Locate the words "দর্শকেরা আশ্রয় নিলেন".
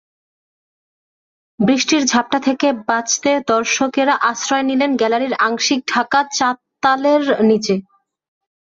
3.47-4.91